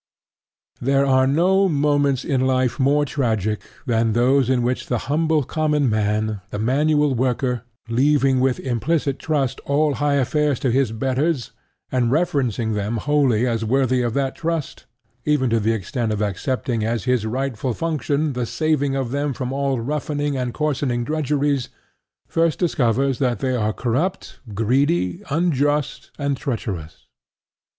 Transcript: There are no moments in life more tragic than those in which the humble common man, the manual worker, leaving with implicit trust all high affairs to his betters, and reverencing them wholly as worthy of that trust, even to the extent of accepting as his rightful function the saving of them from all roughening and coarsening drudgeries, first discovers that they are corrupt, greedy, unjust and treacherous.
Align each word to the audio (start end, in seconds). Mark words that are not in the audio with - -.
There 0.81 1.05
are 1.05 1.27
no 1.27 1.69
moments 1.69 2.25
in 2.25 2.41
life 2.41 2.79
more 2.79 3.05
tragic 3.05 3.61
than 3.85 4.13
those 4.13 4.49
in 4.49 4.63
which 4.63 4.87
the 4.87 4.97
humble 5.05 5.43
common 5.43 5.91
man, 5.91 6.41
the 6.49 6.57
manual 6.57 7.13
worker, 7.13 7.61
leaving 7.87 8.39
with 8.39 8.59
implicit 8.61 9.19
trust 9.19 9.59
all 9.59 9.93
high 9.93 10.15
affairs 10.15 10.59
to 10.61 10.71
his 10.71 10.91
betters, 10.91 11.51
and 11.91 12.09
reverencing 12.11 12.73
them 12.73 12.97
wholly 12.97 13.45
as 13.45 13.63
worthy 13.63 14.01
of 14.01 14.15
that 14.15 14.33
trust, 14.35 14.87
even 15.23 15.51
to 15.51 15.59
the 15.59 15.71
extent 15.73 16.11
of 16.11 16.19
accepting 16.19 16.83
as 16.83 17.03
his 17.03 17.27
rightful 17.27 17.75
function 17.75 18.33
the 18.33 18.47
saving 18.47 18.95
of 18.95 19.11
them 19.11 19.33
from 19.33 19.53
all 19.53 19.79
roughening 19.79 20.35
and 20.35 20.51
coarsening 20.55 21.03
drudgeries, 21.03 21.69
first 22.27 22.57
discovers 22.57 23.19
that 23.19 23.37
they 23.37 23.55
are 23.55 23.71
corrupt, 23.71 24.39
greedy, 24.55 25.21
unjust 25.29 26.09
and 26.17 26.37
treacherous. 26.37 27.05